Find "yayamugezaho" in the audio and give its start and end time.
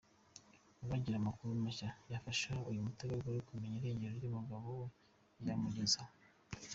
5.39-6.13